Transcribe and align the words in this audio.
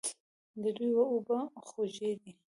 د 0.61 0.63
دوی 0.77 0.91
اوبه 1.11 1.39
خوږې 1.67 2.11
دي. 2.21 2.31